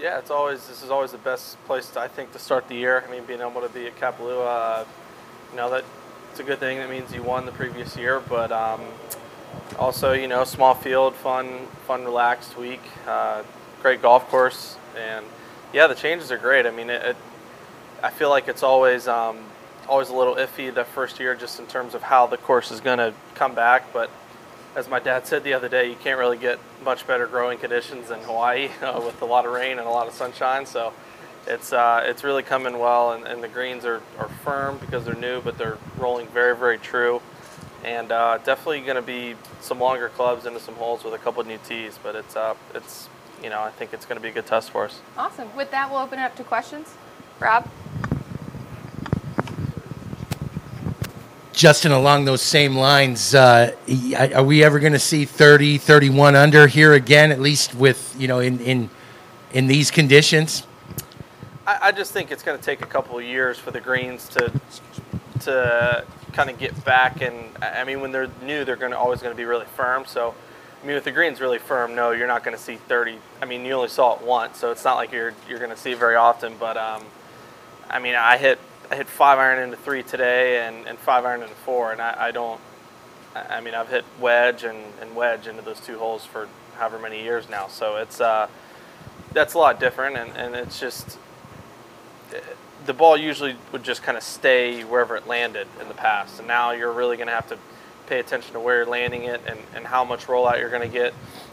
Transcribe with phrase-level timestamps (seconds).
[0.00, 2.76] Yeah, it's always this is always the best place to, I think to start the
[2.76, 3.04] year.
[3.06, 4.84] I mean, being able to be at Kapalua, uh,
[5.50, 5.84] you know that
[6.30, 6.78] it's a good thing.
[6.78, 8.80] That means you won the previous year, but um,
[9.76, 13.42] also you know small field, fun, fun, relaxed week, uh,
[13.82, 15.26] great golf course, and
[15.72, 16.64] yeah, the changes are great.
[16.64, 17.16] I mean, it, it
[18.00, 19.38] I feel like it's always um,
[19.88, 22.80] always a little iffy the first year, just in terms of how the course is
[22.80, 24.10] going to come back, but
[24.78, 28.08] as my dad said the other day, you can't really get much better growing conditions
[28.08, 30.64] than Hawaii uh, with a lot of rain and a lot of sunshine.
[30.64, 30.92] So
[31.48, 35.14] it's uh, it's really coming well, and, and, the greens are, are firm because they're
[35.14, 37.20] new, but they're rolling very very true,
[37.84, 41.42] and uh, definitely going to be some longer clubs into some holes with a couple
[41.42, 41.98] new tees.
[42.00, 43.08] But it's uh, it's
[43.42, 45.00] you know I think it's going to be a good test for us.
[45.16, 45.54] Awesome.
[45.56, 46.94] With that, we'll open it up to questions.
[47.40, 47.68] Rob.
[51.58, 53.74] Justin, along those same lines, uh,
[54.32, 58.28] are we ever going to see 30, 31 under here again, at least with, you
[58.28, 58.88] know, in, in,
[59.52, 60.64] in these conditions?
[61.66, 64.28] I, I just think it's going to take a couple of years for the greens
[64.28, 64.52] to,
[65.40, 67.22] to kind of get back.
[67.22, 70.04] And I mean, when they're new, they're going to always going to be really firm.
[70.06, 70.36] So,
[70.80, 73.18] I mean, with the greens really firm, no, you're not going to see 30.
[73.42, 75.76] I mean, you only saw it once, so it's not like you're, you're going to
[75.76, 76.54] see it very often.
[76.56, 77.02] But, um,
[77.90, 81.42] I mean, I hit I hit five iron into three today and, and five iron
[81.42, 82.60] into four, and I, I don't.
[83.34, 87.22] I mean, I've hit wedge and, and wedge into those two holes for however many
[87.22, 88.48] years now, so it's uh,
[89.32, 91.18] that's a lot different, and, and it's just
[92.86, 96.48] the ball usually would just kind of stay wherever it landed in the past, and
[96.48, 97.58] now you're really going to have to
[98.06, 100.88] pay attention to where you're landing it and, and how much rollout you're going to
[100.88, 101.12] get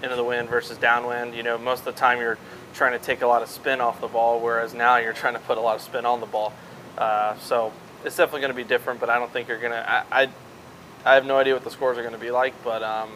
[0.00, 1.34] into the wind versus downwind.
[1.34, 2.38] You know, most of the time you're
[2.72, 5.40] trying to take a lot of spin off the ball, whereas now you're trying to
[5.40, 6.52] put a lot of spin on the ball.
[6.96, 7.72] Uh, so
[8.04, 10.04] it's definitely going to be different, but I don't think you're going to.
[10.12, 10.28] I,
[11.04, 13.10] I have no idea what the scores are going to be like, but um,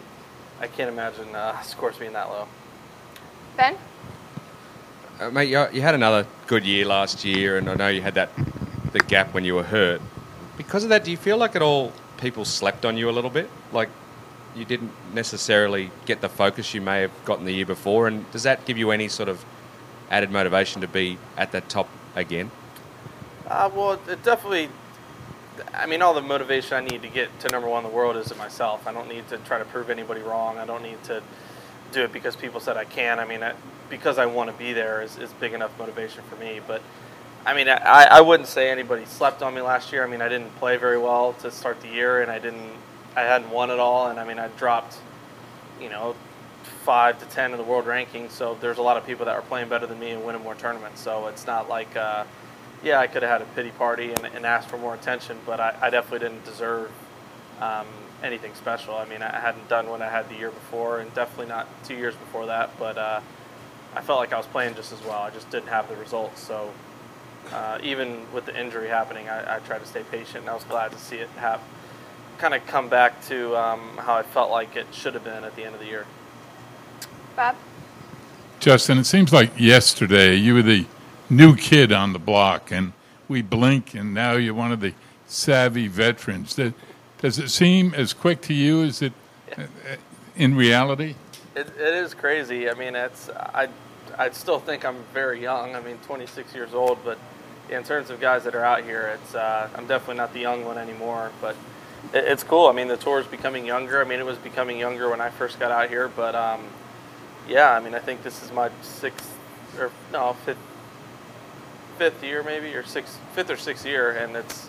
[0.60, 2.46] I can't imagine uh, scores being that low.
[3.56, 3.76] Ben?
[5.18, 8.14] Uh, mate, you, you had another good year last year, and I know you had
[8.14, 8.30] that
[8.92, 10.00] the gap when you were hurt.
[10.56, 13.30] Because of that, do you feel like it all people slept on you a little
[13.30, 13.48] bit?
[13.72, 13.88] Like
[14.54, 18.42] you didn't necessarily get the focus you may have gotten the year before, and does
[18.42, 19.44] that give you any sort of
[20.10, 22.50] added motivation to be at that top again?
[23.46, 24.68] Uh, well, it definitely.
[25.74, 28.16] I mean, all the motivation I need to get to number one in the world
[28.16, 28.86] is in myself.
[28.86, 30.58] I don't need to try to prove anybody wrong.
[30.58, 31.22] I don't need to
[31.92, 33.18] do it because people said I can.
[33.18, 33.54] I mean, I,
[33.90, 36.60] because I want to be there is, is big enough motivation for me.
[36.66, 36.80] But
[37.44, 40.04] I mean, I, I wouldn't say anybody slept on me last year.
[40.04, 42.72] I mean, I didn't play very well to start the year, and I didn't.
[43.16, 44.96] I hadn't won at all, and I mean, I dropped,
[45.80, 46.14] you know,
[46.84, 48.28] five to ten in the world ranking.
[48.28, 50.54] So there's a lot of people that were playing better than me and winning more
[50.54, 51.00] tournaments.
[51.00, 51.94] So it's not like.
[51.96, 52.24] Uh,
[52.82, 55.60] yeah, I could have had a pity party and, and asked for more attention, but
[55.60, 56.90] I, I definitely didn't deserve
[57.60, 57.86] um,
[58.22, 58.94] anything special.
[58.94, 61.94] I mean, I hadn't done what I had the year before, and definitely not two
[61.94, 62.78] years before that.
[62.78, 63.20] But uh,
[63.94, 65.20] I felt like I was playing just as well.
[65.20, 66.40] I just didn't have the results.
[66.40, 66.72] So
[67.52, 70.64] uh, even with the injury happening, I, I, tried to stay patient, and I was
[70.64, 71.60] glad to see it have
[72.38, 75.56] kind of come back to um, how I felt like it should have been at
[75.56, 76.06] the end of the year.
[77.36, 77.56] Bob.
[78.60, 80.86] Justin, it seems like yesterday you were the
[81.30, 82.92] new kid on the block, and
[83.28, 84.92] we blink, and now you're one of the
[85.26, 86.58] savvy veterans.
[87.18, 89.12] Does it seem as quick to you as it
[89.56, 89.62] uh,
[90.36, 91.14] in reality?
[91.54, 92.68] It, it is crazy.
[92.68, 93.68] I mean, it's I
[94.18, 95.74] I still think I'm very young.
[95.74, 97.18] I mean, 26 years old, but
[97.68, 100.64] in terms of guys that are out here, it's uh, I'm definitely not the young
[100.64, 101.30] one anymore.
[101.40, 101.56] But
[102.12, 102.66] it, it's cool.
[102.66, 104.00] I mean, the tour is becoming younger.
[104.00, 106.64] I mean, it was becoming younger when I first got out here, but um,
[107.48, 109.36] yeah, I mean, I think this is my sixth
[109.78, 110.58] or no fifth
[112.00, 114.68] fifth year maybe or sixth fifth or sixth year, and it's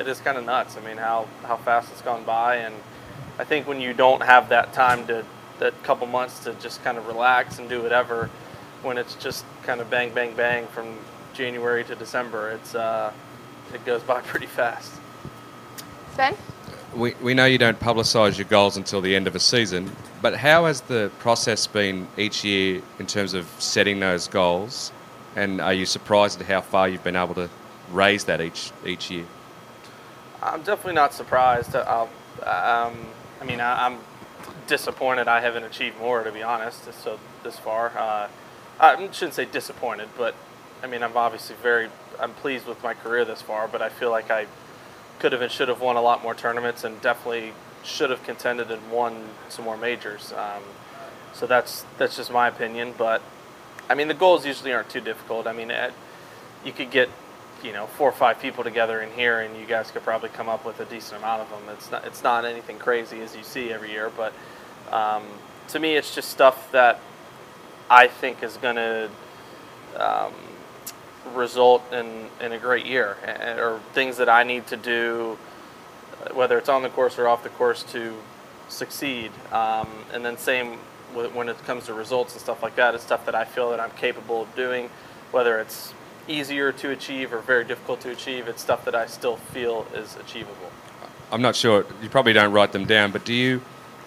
[0.00, 0.76] it is kind of nuts.
[0.76, 2.74] I mean, how how fast it's gone by, and
[3.38, 5.24] I think when you don't have that time to
[5.60, 8.28] that couple months to just kind of relax and do whatever,
[8.82, 10.98] when it's just kind of bang bang bang from
[11.34, 13.12] January to December, it's uh,
[13.72, 14.92] it goes by pretty fast.
[16.16, 16.34] Ben.
[16.96, 20.34] We, we know you don't publicise your goals until the end of a season, but
[20.34, 24.92] how has the process been each year in terms of setting those goals
[25.36, 27.48] and are you surprised at how far you've been able to
[27.92, 29.26] raise that each each year?
[30.42, 31.76] I'm definitely not surprised.
[31.76, 32.06] Uh,
[32.42, 33.06] um,
[33.40, 33.98] I mean, I, am
[34.66, 36.92] disappointed I haven't achieved more, to be honest.
[37.02, 38.28] So this far, uh,
[38.80, 40.34] I shouldn't say disappointed, but
[40.82, 43.68] I mean, I'm obviously very, I'm pleased with my career this far.
[43.68, 44.46] But I feel like I
[45.18, 47.52] could have and should have won a lot more tournaments, and definitely
[47.84, 50.32] should have contended and won some more majors.
[50.32, 50.62] Um,
[51.32, 53.20] so that's that's just my opinion, but
[53.88, 55.46] I mean, the goals usually aren't too difficult.
[55.46, 55.92] I mean, it,
[56.64, 57.08] you could get,
[57.62, 60.48] you know, four or five people together in here, and you guys could probably come
[60.48, 61.74] up with a decent amount of them.
[61.74, 64.32] It's not, it's not anything crazy as you see every year, but
[64.92, 65.22] um,
[65.68, 67.00] to me, it's just stuff that
[67.88, 69.10] I think is going to
[69.96, 70.32] um,
[71.34, 75.38] result in, in a great year, and, or things that I need to do,
[76.24, 78.14] uh, whether it's on the course or off the course, to
[78.68, 79.30] succeed.
[79.52, 80.78] Um, and then same
[81.14, 83.80] when it comes to results and stuff like that, it's stuff that I feel that
[83.80, 84.90] I'm capable of doing,
[85.32, 85.92] whether it's
[86.28, 88.48] easier to achieve or very difficult to achieve.
[88.48, 90.70] It's stuff that I still feel is achievable.
[91.32, 91.84] I'm not sure.
[92.02, 93.60] You probably don't write them down, but do you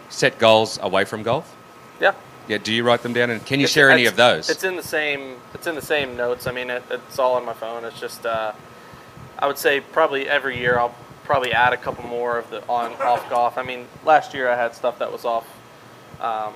[0.09, 1.55] set goals away from golf?
[1.99, 2.13] Yeah.
[2.47, 2.57] Yeah.
[2.57, 4.49] Do you write them down, and can you It's- share any of those?
[4.49, 5.37] It's in the same.
[5.53, 6.47] It's in the same notes.
[6.47, 7.83] I mean, it, it's all on my phone.
[7.85, 8.25] It's just.
[8.25, 8.53] Uh,
[9.37, 12.93] I would say probably every year I'll probably add a couple more of the on
[13.01, 13.57] off golf.
[13.57, 15.45] I mean, last year I had stuff that was off.
[16.19, 16.53] Um,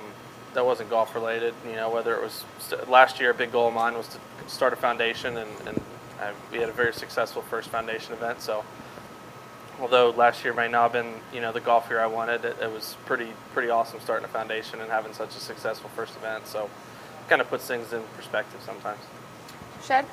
[0.54, 1.54] that wasn't golf related.
[1.66, 4.18] You know, whether it was st- last year, a big goal of mine was to
[4.48, 5.80] start a foundation, and, and
[6.20, 8.40] I, we had a very successful first foundation event.
[8.40, 8.64] So,
[9.80, 12.56] although last year might not have been you know the golf year I wanted, it,
[12.60, 16.46] it was pretty pretty awesome starting a foundation and having such a successful first event.
[16.46, 16.70] So,
[17.28, 19.00] kind of puts things in perspective sometimes.
[19.84, 20.04] Shed?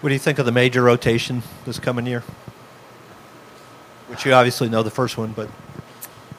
[0.00, 2.22] What do you think of the major rotation this coming year?
[4.08, 5.48] Which you obviously know the first one, but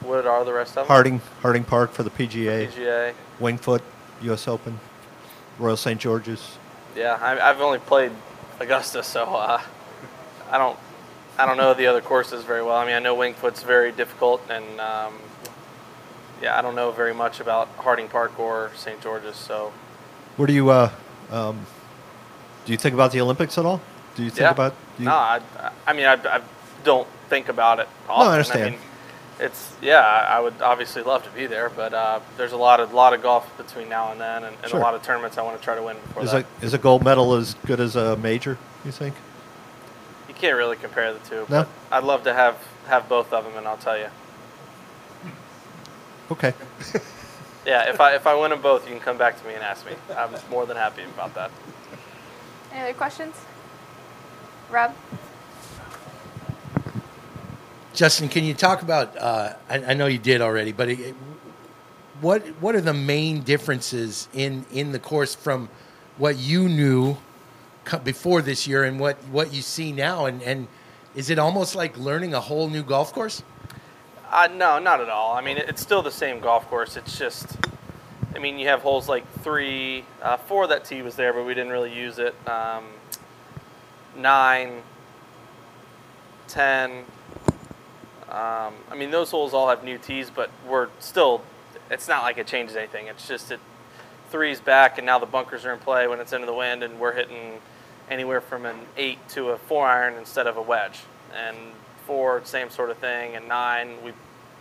[0.01, 0.85] What are the rest of them?
[0.87, 3.13] Harding, Harding Park for the PGA, PGA.
[3.39, 3.81] Wingfoot,
[4.23, 4.47] U.S.
[4.47, 4.79] Open,
[5.59, 5.99] Royal St.
[5.99, 6.57] George's.
[6.95, 8.11] Yeah, I, I've only played
[8.59, 9.61] Augusta, so uh,
[10.49, 10.77] I don't
[11.37, 12.75] I don't know the other courses very well.
[12.75, 15.13] I mean, I know Wingfoot's very difficult, and um,
[16.41, 19.01] yeah, I don't know very much about Harding Park or St.
[19.01, 19.35] George's.
[19.35, 19.71] So
[20.35, 20.91] Where do you, uh,
[21.31, 21.65] um,
[22.65, 23.81] do you think about the Olympics at all?
[24.15, 24.75] Do you think yeah, about?
[24.99, 25.41] You, no, I,
[25.87, 26.41] I mean, I, I
[26.83, 27.87] don't think about it.
[28.09, 28.27] Often.
[28.27, 28.71] Oh, I understand.
[28.71, 28.81] mean,
[29.41, 32.79] it's yeah, I I would obviously love to be there, but uh, there's a lot
[32.79, 34.79] of lot of golf between now and then, and, and Sure.
[34.79, 36.45] a lot of tournaments I want to try to win before is that.
[36.61, 38.57] a is a gold medal as good as a major?
[38.85, 39.15] You think?
[40.27, 41.41] You can't really compare the two.
[41.41, 41.45] No?
[41.49, 42.55] But I'd love to have
[42.87, 44.07] have both of them, and I'll tell you.
[46.31, 46.53] Okay.
[47.63, 49.61] Yeah, if I if I win them both, you can come back to me and
[49.61, 49.91] ask me.
[50.17, 51.51] I'm more than happy about that.
[52.71, 53.35] Any other questions?
[54.71, 54.95] Rob?
[57.93, 59.17] Justin, can you talk about?
[59.17, 61.15] Uh, I, I know you did already, but it,
[62.21, 65.69] what what are the main differences in in the course from
[66.17, 67.17] what you knew
[68.03, 70.25] before this year and what what you see now?
[70.25, 70.67] And and
[71.15, 73.43] is it almost like learning a whole new golf course?
[74.31, 75.33] Uh, no, not at all.
[75.33, 76.95] I mean, it- it's still the same golf course.
[76.95, 77.57] It's just,
[78.33, 81.53] I mean, you have holes like three, uh, four that tee was there, but we
[81.53, 82.33] didn't really use it.
[82.47, 82.85] Um,
[84.15, 84.83] nine,
[86.47, 87.03] ten.
[88.31, 91.41] Um, I mean, those holes all have new tees, but we're still.
[91.89, 93.07] It's not like it changes anything.
[93.07, 93.59] It's just it.
[94.29, 97.01] Three's back, and now the bunkers are in play when it's into the wind, and
[97.01, 97.59] we're hitting
[98.09, 100.99] anywhere from an eight to a four iron instead of a wedge.
[101.35, 101.57] And
[102.05, 103.35] four, same sort of thing.
[103.35, 104.13] And nine, we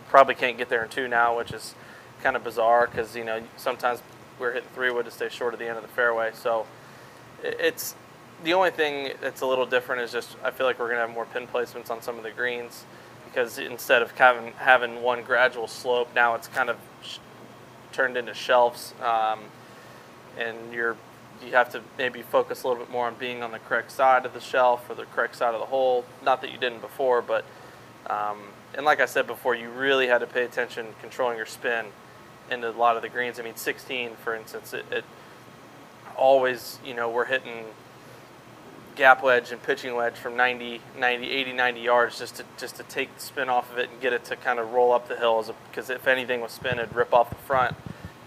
[0.09, 1.73] probably can't get there in two now, which is
[2.21, 4.01] kind of bizarre because you know sometimes
[4.37, 6.31] we're hitting three wood to stay short of the end of the fairway.
[6.33, 6.67] So
[7.41, 7.95] it's
[8.43, 11.09] the only thing that's a little different is just I feel like we're gonna have
[11.09, 12.83] more pin placements on some of the greens
[13.31, 17.17] because instead of having having one gradual slope, now it's kind of sh-
[17.93, 19.39] turned into shelves, um,
[20.37, 20.97] and you're
[21.45, 24.25] you have to maybe focus a little bit more on being on the correct side
[24.25, 26.05] of the shelf or the correct side of the hole.
[26.23, 27.45] Not that you didn't before, but
[28.07, 28.39] um,
[28.75, 31.87] and like I said before, you really had to pay attention controlling your spin
[32.49, 33.39] into a lot of the greens.
[33.39, 35.05] I mean, 16, for instance, it, it
[36.15, 37.65] always, you know, we're hitting
[38.95, 42.83] gap wedge and pitching wedge from 90, 90, 80, 90 yards just to just to
[42.83, 45.15] take the spin off of it and get it to kind of roll up the
[45.17, 45.43] hill.
[45.69, 47.75] Because if anything was spin, it'd rip off the front,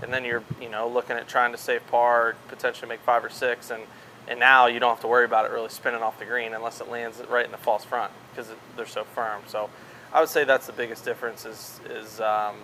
[0.02, 3.30] and then you're you know looking at trying to save par, potentially make five or
[3.30, 3.83] six, and
[4.26, 6.80] and now you don't have to worry about it really spinning off the green unless
[6.80, 9.42] it lands right in the false front because they're so firm.
[9.47, 9.68] So
[10.12, 12.56] I would say that's the biggest difference is is um,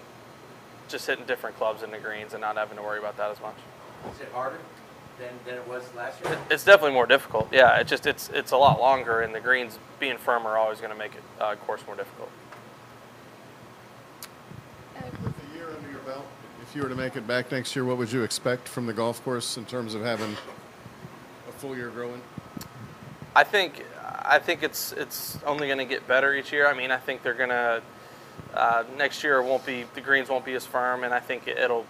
[0.88, 3.40] just hitting different clubs in the greens and not having to worry about that as
[3.40, 3.57] much.
[4.14, 4.59] Is it harder
[5.21, 6.39] than, than it was last year?
[6.50, 7.49] It's definitely more difficult.
[7.53, 10.79] Yeah, it just it's it's a lot longer, and the greens being firm are always
[10.81, 12.31] going to make it uh, course more difficult.
[15.23, 16.27] With a year under your belt,
[16.62, 18.93] if you were to make it back next year, what would you expect from the
[18.93, 20.37] golf course in terms of having
[21.49, 22.21] a full year growing?
[23.37, 23.85] I think
[24.25, 26.67] I think it's it's only going to get better each year.
[26.67, 27.83] I mean, I think they're going to
[28.55, 31.59] uh, next year won't be the greens won't be as firm, and I think it,
[31.59, 31.87] it'll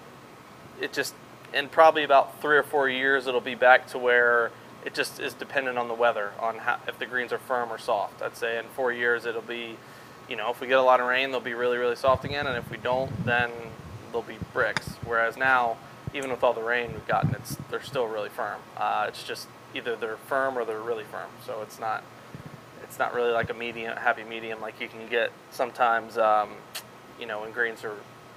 [0.80, 1.14] it just
[1.52, 4.50] in probably about three or four years it'll be back to where
[4.84, 7.78] it just is dependent on the weather on how if the greens are firm or
[7.78, 8.22] soft.
[8.22, 9.76] I'd say in four years it'll be
[10.28, 12.46] you know if we get a lot of rain they'll be really really soft again,
[12.46, 13.50] and if we don't then
[14.12, 14.96] they'll be bricks.
[15.04, 15.76] Whereas now
[16.14, 18.60] even with all the rain we've gotten, it's they're still really firm.
[18.76, 21.30] Uh, it's just either they're firm or they're really firm.
[21.44, 22.02] So it's not
[22.82, 26.18] it's not really like a medium happy medium like you can get sometimes.
[26.18, 26.50] Um,
[27.20, 27.94] you know when greens are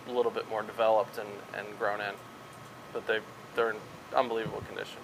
[0.08, 2.14] a little bit more developed and, and grown in,
[2.94, 3.20] but they
[3.56, 3.78] they're in
[4.16, 5.02] unbelievable condition.